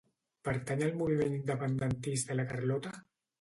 [0.47, 2.97] Pertany al moviment independentista la Carlota?